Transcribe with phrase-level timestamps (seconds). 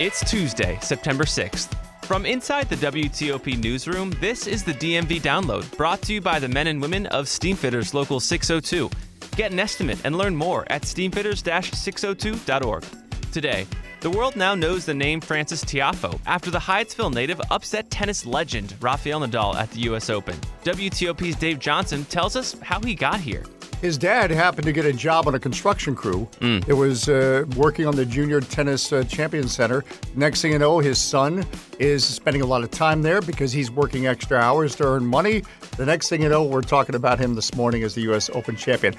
[0.00, 1.74] It's Tuesday, September 6th.
[2.06, 6.48] From inside the WTOP newsroom, this is the DMV download brought to you by the
[6.48, 8.88] men and women of Steamfitters Local 602.
[9.36, 12.84] Get an estimate and learn more at steamfitters 602.org.
[13.30, 13.66] Today,
[14.00, 18.76] the world now knows the name Frances Tiafoe after the Hyattsville native upset tennis legend
[18.80, 20.36] Rafael Nadal at the US Open.
[20.64, 23.44] WTOP's Dave Johnson tells us how he got here.
[23.80, 26.28] His dad happened to get a job on a construction crew.
[26.40, 26.68] Mm.
[26.68, 29.84] It was uh, working on the Junior Tennis uh, Champion Center.
[30.14, 31.46] Next thing you know, his son
[31.78, 35.44] is spending a lot of time there because he's working extra hours to earn money.
[35.78, 38.28] The next thing you know, we're talking about him this morning as the U.S.
[38.34, 38.94] Open champion.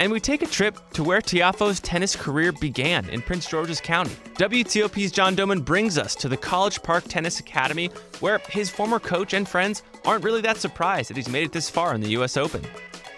[0.00, 4.16] And we take a trip to where Tiafoe's tennis career began in Prince George's County.
[4.36, 7.88] WTOP's John Domen brings us to the College Park Tennis Academy,
[8.20, 11.68] where his former coach and friends aren't really that surprised that he's made it this
[11.68, 12.38] far in the U.S.
[12.38, 12.64] Open.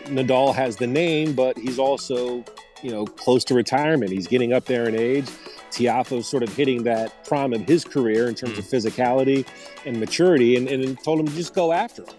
[0.06, 2.44] Nadal has the name, but he's also,
[2.82, 4.10] you know, close to retirement.
[4.10, 5.26] He's getting up there in age.
[5.70, 8.70] Tiafoe's sort of hitting that prime of his career in terms of mm.
[8.70, 9.46] physicality
[9.84, 12.14] and maturity, and, and told him to just go after him.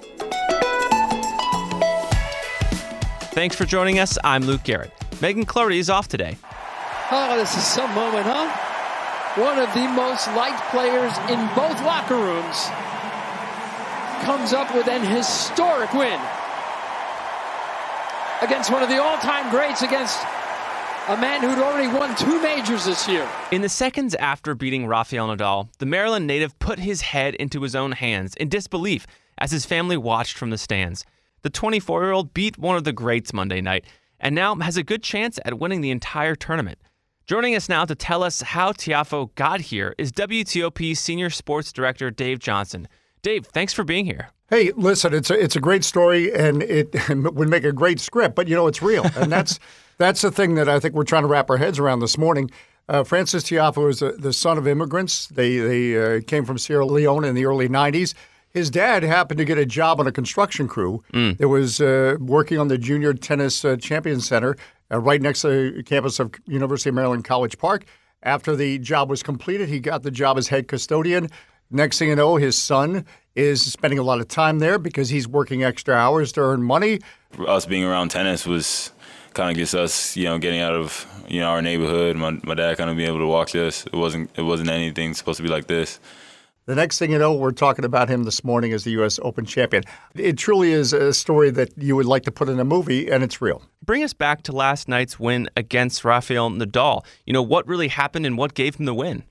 [3.34, 4.18] Thanks for joining us.
[4.24, 4.92] I'm Luke Garrett.
[5.22, 6.38] Megan Clardy is off today.
[7.12, 8.50] Oh, this is some moment, huh?
[9.42, 12.66] One of the most liked players in both locker rooms
[14.26, 16.20] comes up with an historic win
[18.46, 20.22] against one of the all-time greats, against
[21.10, 23.28] a man who'd already won two majors this year.
[23.52, 27.76] In the seconds after beating Rafael Nadal, the Maryland native put his head into his
[27.76, 29.08] own hands in disbelief
[29.40, 31.06] as his family watched from the stands.
[31.42, 33.86] The 24 year old beat one of the greats Monday night
[34.20, 36.78] and now has a good chance at winning the entire tournament.
[37.26, 42.12] Joining us now to tell us how Tiafoe got here is WTOP Senior Sports Director
[42.12, 42.88] Dave Johnson.
[43.24, 44.30] Dave, thanks for being here.
[44.48, 48.36] Hey, listen, it's a, it's a great story and it would make a great script,
[48.36, 49.60] but you know it's real, and that's
[49.98, 52.52] that's the thing that I think we're trying to wrap our heads around this morning.
[52.88, 55.28] Uh, Frances Tiafoe is the, the, son of immigrants.
[55.28, 58.14] They they uh, came from Sierra Leone in the early '90s.
[58.52, 61.36] His dad happened to get a job on a construction crew mm.
[61.40, 64.56] that was uh, working on the Junior Tennis uh, Champion Center
[64.92, 67.86] uh, right next to the campus of University of Maryland College Park.
[68.22, 71.30] After the job was completed, he got the job as head custodian.
[71.72, 73.06] Next thing you know, his son
[73.36, 77.00] is spending a lot of time there because he's working extra hours to earn money.
[77.48, 78.92] Us being around tennis was
[79.34, 82.16] kind of gets us, you know, getting out of you know our neighborhood.
[82.16, 83.86] My my dad kind of being able to watch us.
[83.86, 86.00] It wasn't it wasn't anything supposed to be like this.
[86.68, 89.20] The next thing you know, we're talking about him this morning as the U.S.
[89.22, 89.84] Open champion.
[90.16, 93.24] It truly is a story that you would like to put in a movie, and
[93.24, 93.62] it's real.
[93.84, 97.06] Bring us back to last night's win against Rafael Nadal.
[97.28, 99.24] You know, what really happened and what gave him the win?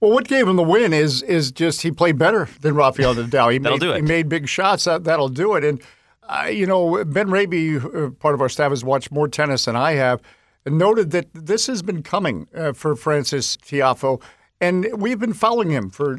[0.00, 3.52] Well, what gave him the win is is just he played better than Rafael Nadal.
[3.52, 3.96] He that'll made, do it.
[3.96, 4.84] He made big shots.
[4.84, 5.64] That that'll do it.
[5.64, 5.82] And
[6.28, 9.76] uh, you know, Ben Raby, uh, part of our staff, has watched more tennis than
[9.76, 10.20] I have,
[10.64, 14.20] and noted that this has been coming uh, for Frances Tiafoe,
[14.60, 16.18] and we've been following him for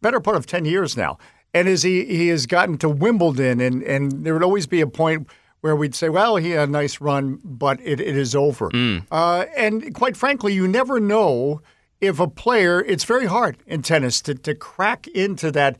[0.00, 1.18] better part of ten years now.
[1.54, 4.86] And as he he has gotten to Wimbledon, and and there would always be a
[4.86, 5.28] point
[5.60, 8.70] where we'd say, well, he had a nice run, but it, it is over.
[8.70, 9.04] Mm.
[9.10, 11.60] Uh, and quite frankly, you never know
[12.00, 15.76] if a player, it's very hard in tennis to, to crack into that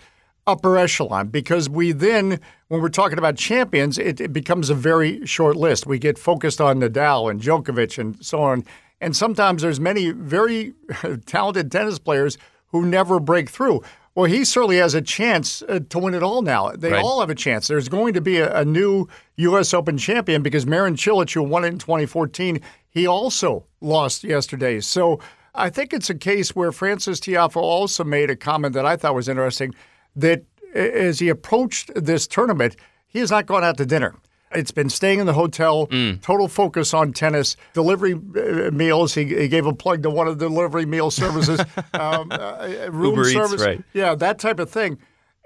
[0.46, 5.24] upper echelon because we then, when we're talking about champions, it, it, becomes a very
[5.26, 5.86] short list.
[5.86, 8.64] We get focused on Nadal and Djokovic and so on.
[9.00, 10.74] And sometimes there's many very
[11.26, 13.82] talented tennis players who never break through.
[14.14, 16.72] Well, he certainly has a chance uh, to win it all now.
[16.72, 17.04] They right.
[17.04, 17.68] all have a chance.
[17.68, 19.72] There's going to be a, a, new U.S.
[19.72, 24.80] Open champion because Marin Cilic, who won it in 2014, he also lost yesterday.
[24.80, 25.20] So
[25.54, 29.14] I think it's a case where Frances Tiafoe also made a comment that I thought
[29.14, 29.74] was interesting
[30.16, 34.14] that as he approached this tournament, he has not gone out to dinner.
[34.52, 36.20] It's been staying in the hotel, mm.
[36.22, 39.12] total focus on tennis, delivery uh, meals.
[39.12, 41.60] He, he, gave a plug to one of the delivery meal services,
[41.92, 43.84] um, uh, room Uber service, Eats, right.
[43.92, 44.98] yeah, that type of thing.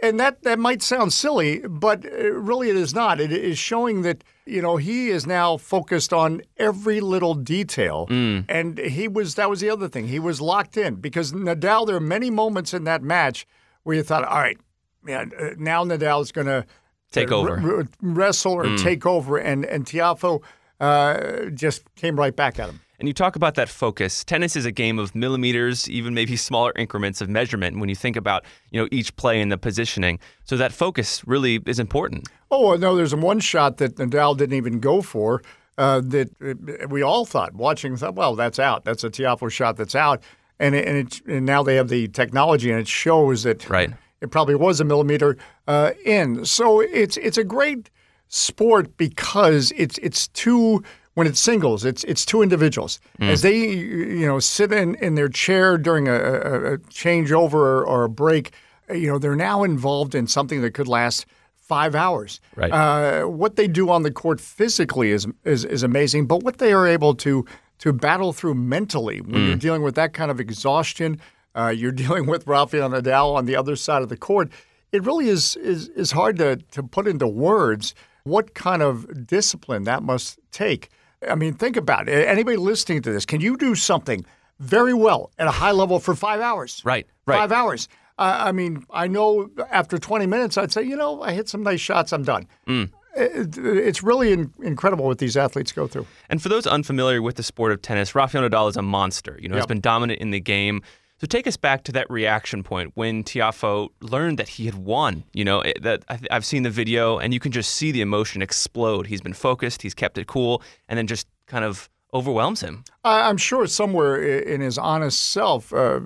[0.03, 3.21] And that, that might sound silly, but uh, really it is not.
[3.21, 8.09] It is showing that, you know, he is now focused on every little detail.
[8.11, 8.45] Mm.
[8.49, 10.09] And he was, that was the other thing.
[10.09, 13.47] He was locked in because Nadal, there are many moments in that match
[13.85, 14.59] where you thought, all right,
[15.05, 16.67] man, uh, now Nadal is going to
[17.13, 18.83] take over, r- r- wrestle or mm.
[18.83, 19.39] take over.
[19.39, 20.43] And, and Tiafoe
[20.81, 22.81] uh, just came right back at him.
[23.03, 24.23] And you talk about that focus.
[24.23, 28.15] Tennis is a game of millimeters, even maybe smaller increments of measurement when you think
[28.15, 30.21] about, you know, each play and the positioning.
[30.45, 32.29] So that focus really is important.
[32.53, 35.43] Oh, no, there's one shot that Nadal didn't even go for
[35.79, 38.85] uh, that uh, we all thought, watching, thought, well, that's out.
[38.85, 40.23] That's a Tiafoe shot that's out.
[40.61, 43.91] And, it, and, it, and now they have the technology and it shows that right.
[44.21, 46.45] it probably was a millimeter uh, in.
[46.45, 47.91] So it's it's a great
[48.29, 50.85] sport because it's it's two
[51.15, 53.29] when it's singles, it's it's two individuals mm.
[53.29, 57.85] as they you know sit in, in their chair during a, a, a changeover or,
[57.85, 58.53] or, a break.
[58.91, 61.27] You know they're now involved in something that could last
[61.61, 62.41] five hours.
[62.57, 62.71] Right.
[62.71, 66.73] Uh, what they do on the court physically is, is is amazing, but what they
[66.73, 67.45] are able to
[67.79, 69.47] to battle through mentally when mm.
[69.49, 71.21] you're dealing with that kind of exhaustion,
[71.55, 74.51] uh, you're dealing with Rafael Nadal on the other side of the court.
[74.93, 77.95] It really is is is hard to to put into words
[78.25, 80.91] what kind of discipline that must take.
[81.29, 82.27] I mean, think about it.
[82.29, 84.25] Anybody listening to this, can you do something
[84.59, 86.83] very well at a high level for five hours?
[86.85, 87.37] Right, right.
[87.37, 87.89] Five hours.
[88.19, 91.63] Uh, I mean, I know after 20 minutes, I'd say, you know, I hit some
[91.63, 92.47] nice shots, I'm done.
[92.67, 92.91] Mm.
[93.15, 96.07] It, it's really in, incredible what these athletes go through.
[96.29, 99.39] And for those unfamiliar with the sport of tennis, Rafael Nadal is a monster.
[99.41, 99.63] You know, yep.
[99.63, 100.83] has been dominant in the game.
[101.23, 105.23] So take us back to that reaction point when Tiafoe learned that he had won.
[105.33, 106.03] You know, it, that
[106.33, 109.07] I've seen the video, and you can just see the emotion explode.
[109.07, 112.83] He's been focused, he's kept it cool, and then just kind of overwhelms him.
[113.05, 116.01] I'm sure somewhere in his honest self, uh,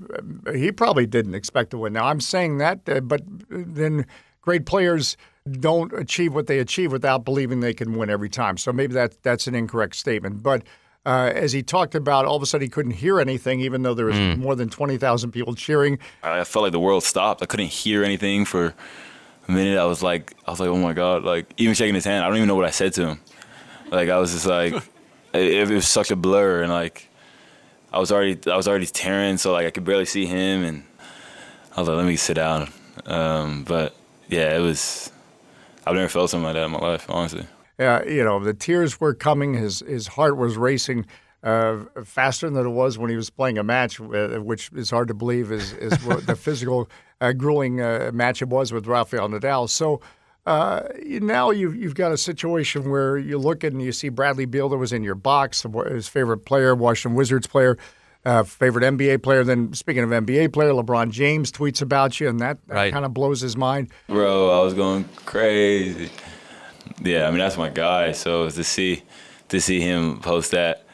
[0.53, 1.95] he probably didn't expect to win.
[1.95, 4.05] Now I'm saying that, uh, but then
[4.43, 5.17] great players
[5.51, 8.59] don't achieve what they achieve without believing they can win every time.
[8.59, 10.63] So maybe that that's an incorrect statement, but
[11.07, 13.95] uh, as he talked about, all of a sudden he couldn't hear anything, even though
[13.95, 14.39] there was mm.
[14.39, 16.01] more than 20,000 people cheering.
[16.21, 17.43] I felt like the world stopped.
[17.43, 18.75] I couldn't hear anything for
[19.47, 19.79] a minute.
[19.79, 21.23] I was like, I was like, oh my god!
[21.23, 23.21] Like even shaking his hand, I don't even know what I said to him.
[23.89, 24.75] Like I was just like,
[25.33, 27.09] it, it, was such a blur, and like
[27.93, 30.83] I was already, I was already tearing, so like I could barely see him, and
[31.77, 32.73] I was like, let me sit down.
[33.05, 33.95] Um, but
[34.29, 35.13] yeah, it was.
[35.87, 37.47] I've never felt something like that in my life, honestly
[37.79, 39.55] uh, you know, the tears were coming.
[39.55, 41.07] His his heart was racing
[41.43, 45.09] uh, faster than it was when he was playing a match, uh, which is hard
[45.09, 45.97] to believe is is
[46.27, 46.89] the physical
[47.21, 49.69] uh, grueling uh, match it was with Rafael Nadal.
[49.69, 50.01] So.
[50.49, 54.45] Uh, now you've, you've got a situation where you look at and you see Bradley
[54.45, 57.77] Beal that was in your box, his favorite player, Washington Wizards player,
[58.25, 59.43] uh, favorite NBA player.
[59.43, 62.93] Then speaking of NBA player, LeBron James tweets about you, and that, that right.
[62.93, 63.91] kind of blows his mind.
[64.07, 66.13] Bro, I was going crazy
[67.03, 68.13] yeah, I mean that's my guy.
[68.13, 69.03] So to see
[69.49, 70.85] to see him post that,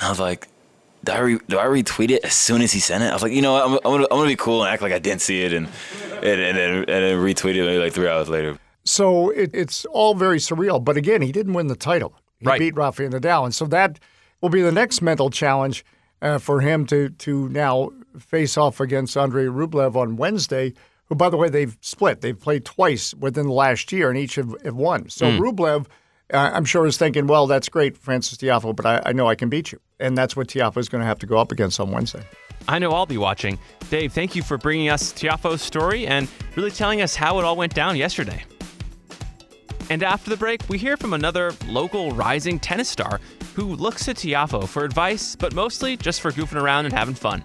[0.00, 0.48] I was like,
[1.04, 3.06] do I, re- do I retweet it as soon as he sent it?
[3.06, 4.82] I was like, you know what, I'm, I'm, gonna, I'm gonna be cool and act
[4.82, 5.66] like I didn't see it and
[6.16, 8.58] and, and, then, and then retweet it maybe like three hours later.
[8.84, 10.82] So it, it's all very surreal.
[10.82, 12.14] But again, he didn't win the title.
[12.38, 12.58] He right.
[12.58, 13.98] beat Rafael Nadal, and so that
[14.40, 15.84] will be the next mental challenge
[16.20, 20.74] uh, for him to to now face off against Andrei Rublev on Wednesday
[21.12, 22.22] who, by the way, they've split.
[22.22, 25.10] They've played twice within the last year, and each have, have won.
[25.10, 25.38] So mm.
[25.38, 25.84] Rublev,
[26.32, 29.34] uh, I'm sure, is thinking, well, that's great, Frances Tiafoe, but I, I know I
[29.34, 29.80] can beat you.
[30.00, 32.24] And that's what Tiafoe is going to have to go up against on Wednesday.
[32.66, 33.58] I know I'll be watching.
[33.90, 37.56] Dave, thank you for bringing us Tiafoe's story and really telling us how it all
[37.56, 38.42] went down yesterday.
[39.90, 43.20] And after the break, we hear from another local rising tennis star
[43.54, 47.44] who looks to Tiafoe for advice, but mostly just for goofing around and having fun.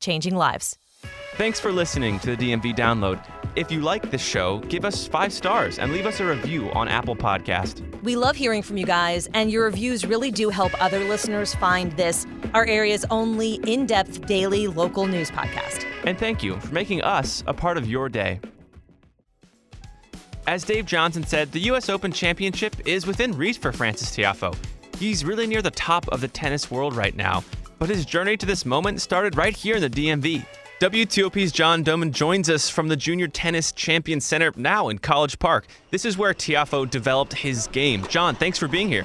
[0.00, 0.78] changing lives.
[1.36, 3.24] Thanks for listening to the DMV Download.
[3.54, 6.88] If you like this show, give us five stars and leave us a review on
[6.88, 7.80] Apple Podcast.
[8.02, 11.92] We love hearing from you guys, and your reviews really do help other listeners find
[11.92, 15.84] this, our area's only in-depth daily local news podcast.
[16.04, 18.40] And thank you for making us a part of your day.
[20.48, 21.88] As Dave Johnson said, the U.S.
[21.88, 24.56] Open Championship is within reach for Frances Tiafoe.
[24.98, 27.44] He's really near the top of the tennis world right now,
[27.78, 30.44] but his journey to this moment started right here in the DMV.
[30.80, 35.66] WTOP's John Domen joins us from the Junior Tennis Champion Center now in College Park.
[35.90, 38.06] This is where Tiafoe developed his game.
[38.06, 39.04] John, thanks for being here.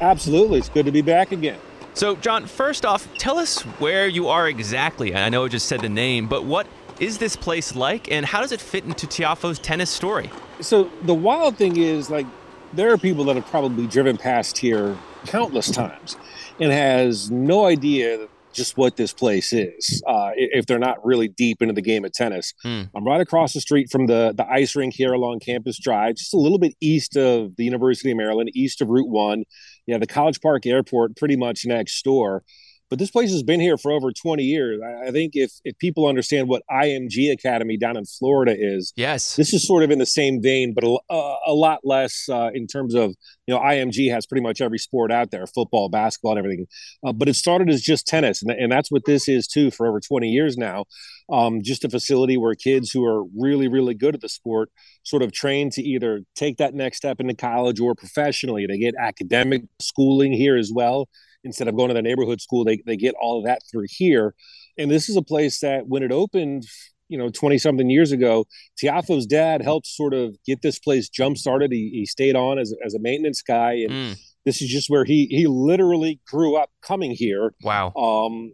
[0.00, 0.58] Absolutely.
[0.58, 1.58] It's good to be back again.
[1.92, 5.14] So, John, first off, tell us where you are exactly.
[5.14, 6.66] I know I just said the name, but what
[7.00, 10.30] is this place like and how does it fit into Tiafoe's tennis story?
[10.60, 12.26] So, the wild thing is, like,
[12.72, 14.96] there are people that have probably driven past here
[15.26, 16.16] countless times
[16.58, 21.62] and has no idea just what this place is uh, if they're not really deep
[21.62, 22.52] into the game of tennis.
[22.64, 22.90] Mm.
[22.94, 26.34] I'm right across the street from the, the ice rink here along Campus Drive, just
[26.34, 29.44] a little bit east of the University of Maryland, east of Route 1.
[29.86, 32.42] Yeah, the College Park Airport pretty much next door
[32.90, 34.80] but this place has been here for over 20 years.
[35.06, 39.54] I think if if people understand what IMG Academy down in Florida is, yes, this
[39.54, 42.94] is sort of in the same vein, but a, a lot less uh, in terms
[42.94, 43.14] of
[43.46, 46.66] you know IMG has pretty much every sport out there, football, basketball, and everything.
[47.06, 49.86] Uh, but it started as just tennis, and, and that's what this is too for
[49.86, 50.84] over 20 years now.
[51.32, 54.68] Um, just a facility where kids who are really really good at the sport
[55.04, 58.66] sort of train to either take that next step into college or professionally.
[58.66, 61.08] They get academic schooling here as well
[61.44, 64.34] instead of going to the neighborhood school, they, they get all of that through here.
[64.78, 66.64] And this is a place that when it opened,
[67.08, 68.46] you know, 20 something years ago,
[68.82, 71.72] Tiafoe's dad helped sort of get this place jump started.
[71.72, 73.72] He, he stayed on as, as a maintenance guy.
[73.72, 74.18] And mm.
[74.44, 77.52] this is just where he, he literally grew up coming here.
[77.62, 77.92] Wow.
[77.94, 78.52] Um,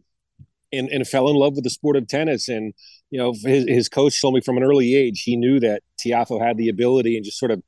[0.72, 2.48] and, and fell in love with the sport of tennis.
[2.48, 2.74] And,
[3.10, 6.44] you know, his, his coach told me from an early age, he knew that Tiafoe
[6.44, 7.62] had the ability and just sort of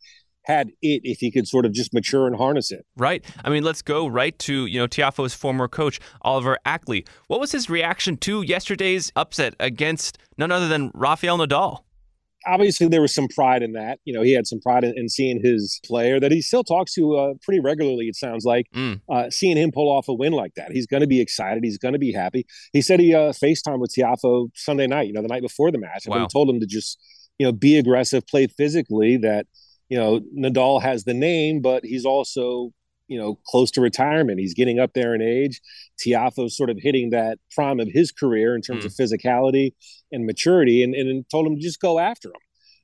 [0.49, 2.85] had it if he could sort of just mature and harness it.
[2.97, 3.25] Right.
[3.45, 7.05] I mean, let's go right to, you know, Tiafoe's former coach, Oliver Ackley.
[7.27, 11.81] What was his reaction to yesterday's upset against none other than Rafael Nadal?
[12.47, 13.99] Obviously, there was some pride in that.
[14.05, 16.95] You know, he had some pride in, in seeing his player that he still talks
[16.95, 19.01] to uh, pretty regularly, it sounds like, mm.
[19.11, 20.73] uh, seeing him pull off a win like that.
[20.73, 21.63] He's going to be excited.
[21.63, 22.47] He's going to be happy.
[22.73, 25.79] He said he uh, FaceTime with Tiafoe Sunday night, you know, the night before the
[25.79, 26.07] match.
[26.07, 26.99] And he told him to just,
[27.39, 29.47] you know, be aggressive, play physically, that–
[29.89, 32.73] you know, Nadal has the name, but he's also,
[33.07, 34.39] you know, close to retirement.
[34.39, 35.61] He's getting up there in age.
[35.99, 38.87] Tiafoe's sort of hitting that prime of his career in terms mm.
[38.87, 39.73] of physicality
[40.13, 42.41] and maturity, and, and told him to just go after him.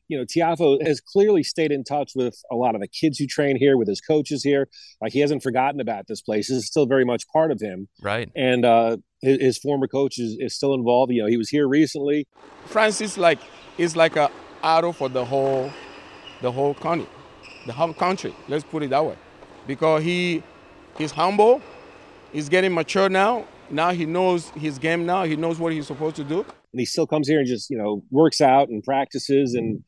[0.09, 3.27] You know, Tiafoe has clearly stayed in touch with a lot of the kids who
[3.27, 4.69] train here, with his coaches here.
[5.01, 6.49] Like he hasn't forgotten about this place.
[6.49, 7.89] This is still very much part of him.
[8.01, 8.31] Right.
[8.35, 11.13] And uh, his, his former coach is, is still involved.
[11.13, 12.27] You know, he was here recently.
[12.67, 13.41] Frances, like,
[13.77, 14.31] is like a
[14.63, 15.71] arrow for the whole
[16.45, 17.09] the whole country,
[17.67, 18.35] the whole country.
[18.49, 19.17] Let's put it that way,
[19.67, 20.43] because he
[20.99, 21.63] he's humble,
[22.33, 23.47] he's getting mature now.
[23.71, 25.07] Now he knows his game.
[25.07, 26.41] Now he knows what he's supposed to do.
[26.41, 29.83] And he still comes here and just you know works out and practices and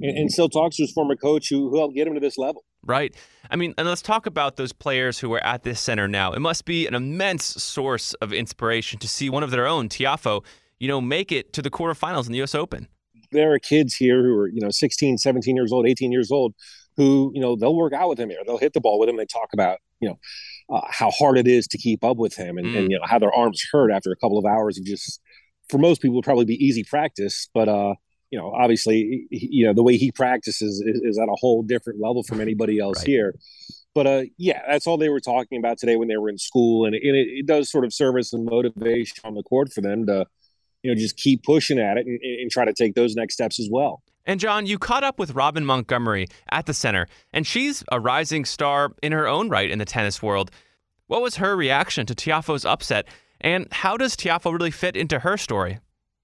[0.00, 2.36] and, and still talks to his former coach who, who helped get him to this
[2.36, 2.62] level.
[2.84, 3.14] Right.
[3.50, 6.32] I mean, and let's talk about those players who are at this center now.
[6.32, 10.44] It must be an immense source of inspiration to see one of their own, Tiafoe,
[10.80, 12.54] you know, make it to the quarterfinals in the U.S.
[12.54, 12.88] Open
[13.32, 16.54] there are kids here who are, you know, 16, 17 years old, 18 years old,
[16.96, 18.40] who, you know, they'll work out with him here.
[18.46, 19.16] They'll hit the ball with him.
[19.16, 20.18] They talk about, you know,
[20.74, 22.78] uh, how hard it is to keep up with him and, mm.
[22.78, 25.20] and, you know, how their arms hurt after a couple of hours of just,
[25.68, 27.48] for most people, probably be easy practice.
[27.54, 27.94] But, uh,
[28.30, 32.00] you know, obviously, you know, the way he practices is, is at a whole different
[32.00, 33.06] level from anybody else right.
[33.06, 33.34] here.
[33.94, 36.86] But uh, yeah, that's all they were talking about today when they were in school,
[36.86, 39.70] and, it, and it, it does sort of serve as a motivation on the court
[39.70, 40.26] for them to,
[40.82, 43.60] you know, just keep pushing at it and, and try to take those next steps
[43.60, 44.02] as well.
[44.24, 48.44] And John, you caught up with Robin Montgomery at the center, and she's a rising
[48.44, 50.50] star in her own right in the tennis world.
[51.08, 53.08] What was her reaction to Tiafoe's upset,
[53.40, 55.80] and how does Tiafoe really fit into her story?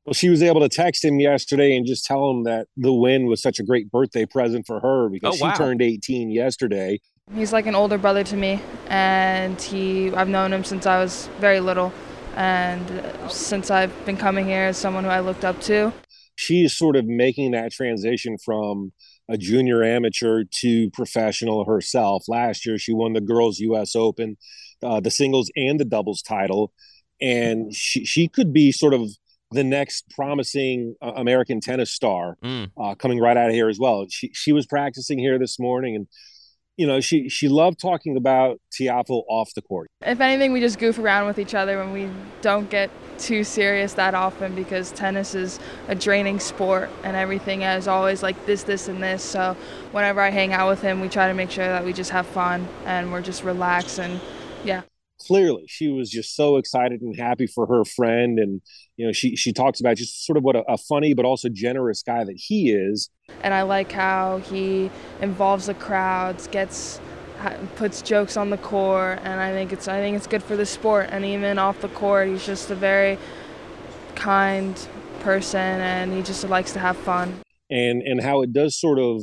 [0.07, 3.27] Well, she was able to text him yesterday and just tell him that the win
[3.27, 5.53] was such a great birthday present for her because oh, wow.
[5.53, 7.01] she turned 18 yesterday.
[7.35, 11.29] He's like an older brother to me, and he I've known him since I was
[11.41, 11.93] very little
[12.39, 15.93] and since I've been coming here as someone who I looked up to.
[16.37, 18.93] She's sort of making that transition from
[19.29, 22.29] a junior amateur to professional herself.
[22.29, 23.97] Last year, she won the girls' U.S.
[23.97, 24.37] Open,
[24.85, 26.73] uh, the singles and the doubles title,
[27.21, 29.09] and she she could be sort of
[29.51, 32.71] the next promising uh, American tennis star mm.
[32.81, 34.07] uh, coming right out of here as well.
[34.09, 36.07] She she was practicing here this morning and
[36.79, 39.91] you know, she she loved talking about Tiafoe off the court.
[40.01, 42.09] If anything, we just goof around with each other when we
[42.41, 45.59] don't get too serious that often because tennis is
[45.89, 49.25] a draining sport and everything is always like this, this, and this.
[49.25, 49.57] So
[49.91, 52.29] whenever I hang out with him, we try to make sure that we just have
[52.29, 54.21] fun and we're just relaxed and
[54.65, 54.83] yeah
[55.19, 58.39] clearly she was just so excited and happy for her friend.
[58.39, 58.61] And
[58.97, 61.49] you know she she talks about just sort of what a, a, funny but also
[61.49, 63.11] generous guy that he is.
[63.43, 67.01] And i like how he involves the crowds gets
[67.77, 69.21] puts jokes on the court.
[69.23, 71.09] And i think it's i think it's good for the sport.
[71.11, 73.19] And even off the court he's just a very
[74.15, 74.77] kind
[75.21, 77.41] person and he just likes to have fun.
[77.71, 79.23] And and how it does sort of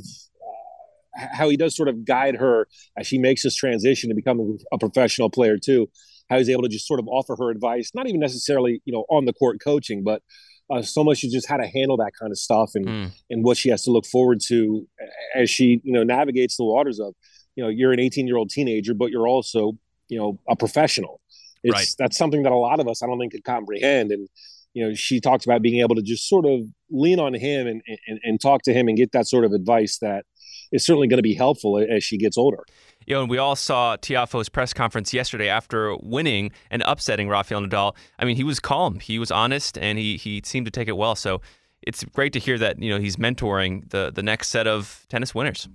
[1.16, 2.68] how he does sort of guide her
[2.98, 5.90] as she makes this transition to become a professional player too.
[6.30, 9.06] How he's able to just sort of offer her advice, not even necessarily you know
[9.10, 10.22] on the court coaching, but
[10.70, 13.12] uh, so much is just how to handle that kind of stuff and mm.
[13.30, 14.88] and what she has to look forward to
[15.36, 17.14] as she you know navigates the waters of
[17.56, 19.78] you know you're an 18 year old teenager, but you're also
[20.10, 21.22] you know, a professional.
[21.64, 21.88] It's Right.
[21.98, 24.12] that's something that a lot of us I don't think could comprehend.
[24.12, 24.30] And
[24.74, 27.82] you know, she talks about being able to just sort of lean on him and
[28.08, 30.26] and, and talk to him and get that sort of advice that
[30.76, 32.64] is certainly going to be helpful as she gets older.
[33.08, 37.62] You know, and we all saw Tiafoe's press conference yesterday after winning and upsetting Rafael
[37.62, 37.96] Nadal.
[38.18, 40.98] I mean, he was calm, he was honest, and he he seemed to take it
[40.98, 41.16] well.
[41.16, 41.42] So
[41.84, 45.36] it's great to hear that you know he's mentoring the the next set of tennis
[45.36, 45.68] winners.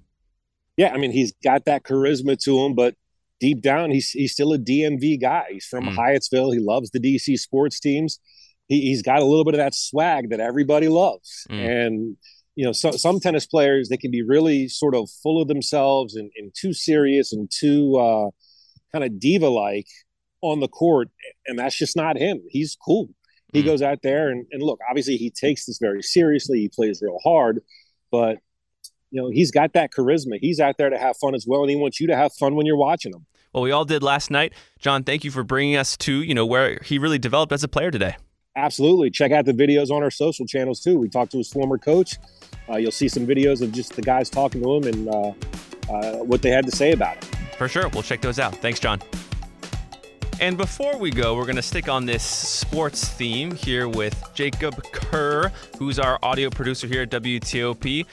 [0.77, 2.95] Yeah, I mean, he's got that charisma to him, but
[3.39, 5.45] deep down, he's he's still a DMV guy.
[5.51, 5.97] He's from Mm.
[5.97, 6.53] Hyattsville.
[6.53, 8.19] He loves the DC sports teams.
[8.67, 11.47] He, he's got a little bit of that swag that everybody loves.
[11.51, 11.87] Mm.
[11.87, 12.17] And
[12.57, 16.17] you know, so, some tennis players they can be really sort of full of themselves
[16.17, 18.31] and, and too serious and too uh,
[18.93, 19.87] kind of diva like
[20.43, 21.09] on the court,
[21.47, 22.41] and that's just not him.
[22.49, 23.09] He's cool.
[23.53, 23.67] He Mm.
[23.67, 26.61] goes out there and, and look, obviously he takes this very seriously.
[26.61, 27.61] He plays real hard,
[28.11, 28.39] but
[29.11, 30.39] you know, he's got that charisma.
[30.41, 32.55] He's out there to have fun as well, and he wants you to have fun
[32.55, 33.27] when you're watching him.
[33.53, 34.53] Well, we all did last night.
[34.79, 37.69] John, thank you for bringing us to you know where he really developed as a
[37.69, 38.17] player today.
[38.61, 39.11] Absolutely.
[39.11, 40.99] Check out the videos on our social channels too.
[40.99, 42.19] We talked to his former coach.
[42.69, 45.33] Uh, you'll see some videos of just the guys talking to him and uh,
[45.91, 47.33] uh, what they had to say about him.
[47.57, 47.89] For sure.
[47.89, 48.55] We'll check those out.
[48.57, 49.01] Thanks, John.
[50.41, 54.83] And before we go, we're going to stick on this sports theme here with Jacob
[54.93, 58.07] Kerr, who's our audio producer here at WTOP.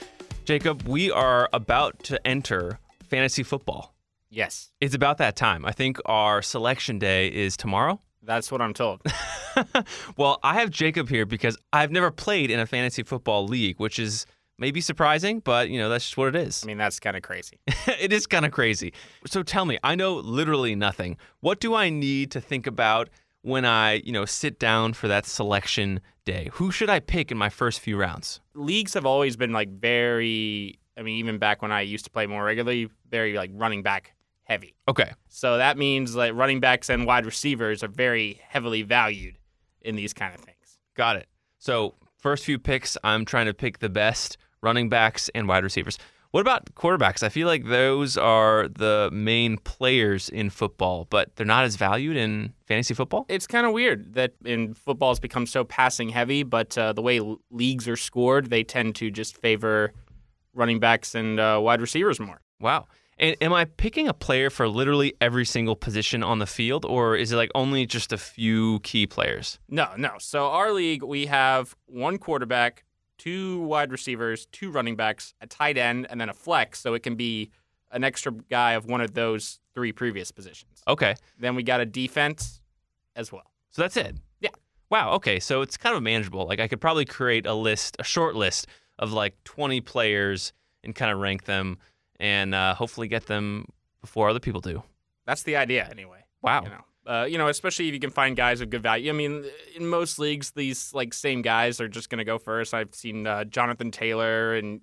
[0.44, 3.94] Jacob, we are about to enter fantasy football.
[4.30, 5.64] Yes, It's about that time.
[5.64, 8.00] I think our selection day is tomorrow.
[8.22, 9.02] That's what I'm told.
[10.16, 13.98] well, I have Jacob here because I've never played in a fantasy football league, which
[13.98, 14.26] is
[14.58, 16.62] maybe surprising, but you know, that's just what it is.
[16.64, 17.58] I mean, that's kind of crazy.
[18.00, 18.92] it is kind of crazy.
[19.26, 21.16] So tell me, I know literally nothing.
[21.40, 23.08] What do I need to think about
[23.42, 26.50] when I, you know, sit down for that selection day?
[26.54, 28.40] Who should I pick in my first few rounds?
[28.54, 30.78] Leagues have always been like very.
[30.96, 34.14] I mean, even back when I used to play more regularly, very like running back
[34.48, 34.74] heavy.
[34.88, 35.12] Okay.
[35.28, 39.38] So that means like running backs and wide receivers are very heavily valued
[39.82, 40.78] in these kind of things.
[40.94, 41.28] Got it.
[41.58, 45.98] So, first few picks, I'm trying to pick the best running backs and wide receivers.
[46.30, 47.22] What about quarterbacks?
[47.22, 52.18] I feel like those are the main players in football, but they're not as valued
[52.18, 53.24] in fantasy football.
[53.28, 57.00] It's kind of weird that in football has become so passing heavy, but uh, the
[57.00, 59.94] way l- leagues are scored, they tend to just favor
[60.52, 62.42] running backs and uh, wide receivers more.
[62.60, 62.88] Wow.
[63.18, 67.16] And am I picking a player for literally every single position on the field, or
[67.16, 69.58] is it like only just a few key players?
[69.68, 70.12] No, no.
[70.18, 72.84] So our league, we have one quarterback,
[73.18, 76.80] two wide receivers, two running backs, a tight end, and then a flex.
[76.80, 77.50] So it can be
[77.90, 80.82] an extra guy of one of those three previous positions.
[80.86, 81.16] Okay.
[81.38, 82.60] Then we got a defense
[83.16, 83.50] as well.
[83.70, 84.16] So that's it.
[84.40, 84.50] Yeah.
[84.90, 85.12] Wow.
[85.14, 85.40] Okay.
[85.40, 86.46] So it's kind of manageable.
[86.46, 90.52] Like I could probably create a list, a short list of like 20 players
[90.84, 91.78] and kind of rank them
[92.18, 93.66] and uh, hopefully get them
[94.00, 94.82] before other people do.
[95.26, 96.24] That's the idea, anyway.
[96.42, 96.62] Wow.
[96.64, 99.10] You know, uh, you know, especially if you can find guys of good value.
[99.10, 99.44] I mean,
[99.76, 102.74] in most leagues, these like same guys are just going to go first.
[102.74, 104.80] I've seen uh, Jonathan Taylor and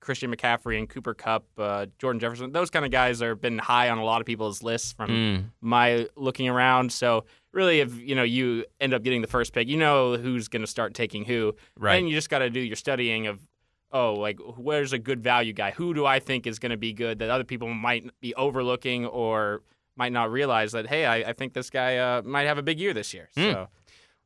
[0.00, 2.52] Christian McCaffrey and Cooper Kupp, uh, Jordan Jefferson.
[2.52, 5.44] Those kind of guys are been high on a lot of people's lists from Mm.
[5.60, 6.92] my looking around.
[6.92, 10.48] So really, if you know you end up getting the first pick, you know who's
[10.48, 11.96] going to start taking who, Right.
[11.96, 13.40] And you just got to do your studying of.
[13.90, 15.70] Oh, like where's a good value guy?
[15.72, 19.06] Who do I think is going to be good that other people might be overlooking
[19.06, 19.62] or
[19.96, 20.86] might not realize that?
[20.86, 23.30] Hey, I, I think this guy uh, might have a big year this year.
[23.34, 23.52] Hmm.
[23.52, 23.68] So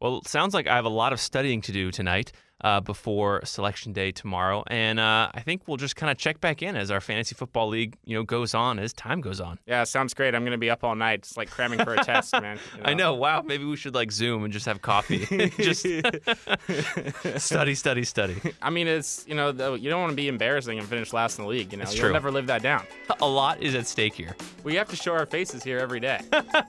[0.01, 3.41] Well, it sounds like I have a lot of studying to do tonight uh, before
[3.45, 6.91] selection day tomorrow, and uh, I think we'll just kind of check back in as
[6.91, 9.59] our fantasy football league, you know, goes on as time goes on.
[9.67, 10.35] yeah, sounds great.
[10.35, 11.21] I'm going to be up all night.
[11.21, 12.59] It's like cramming for a test, man.
[12.77, 13.15] you I know.
[13.15, 13.43] Wow.
[13.43, 15.27] Maybe we should like Zoom and just have coffee.
[15.59, 15.87] just
[17.37, 18.37] study, study, study.
[18.61, 21.39] I mean, it's you know the, you don't want to be embarrassing and finish last
[21.39, 21.73] in the league.
[21.73, 22.13] You know, you'll true.
[22.13, 22.85] never live that down.
[23.21, 24.37] A lot is at stake here.
[24.65, 26.21] We have to show our faces here every day.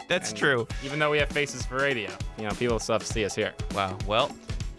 [0.07, 0.67] That's And true.
[0.83, 3.35] Even though we have faces for radio, you know, people still have to see us
[3.35, 3.53] here.
[3.73, 3.97] Wow.
[4.07, 4.31] Well,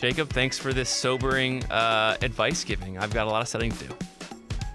[0.04, 2.98] Jacob, thanks for this sobering uh, advice giving.
[2.98, 3.94] I've got a lot of studying to do.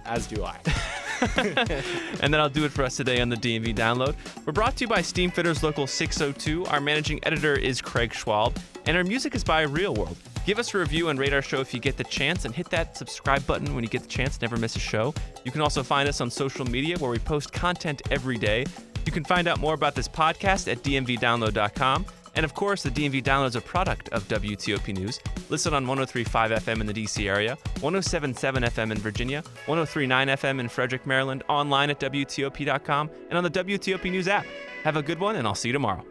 [0.04, 0.58] As do I.
[2.22, 4.16] And then I'll do it for us today on the DMV download.
[4.44, 6.66] We're brought to you by Steam Fitters Local 602.
[6.66, 10.18] Our managing editor is Craig Schwab, and our music is by Real World.
[10.48, 12.72] Give us a review and rate our show if you get the chance, and hit
[12.72, 14.42] that subscribe button when you get the chance.
[14.42, 15.14] Never miss a show.
[15.44, 18.66] You can also find us on social media where we post content every day.
[19.06, 22.08] You can find out more about this podcast at dmvdownload.com.
[22.40, 25.20] And of course, the DMV Download is a product of WTOP News.
[25.50, 30.70] Listen on 1035 FM in the DC area, 1077 FM in Virginia, 1039 FM in
[30.70, 34.46] Frederick, Maryland, online at WTOP.com, and on the WTOP News app.
[34.86, 36.06] Have a good one, and I'll see you tomorrow.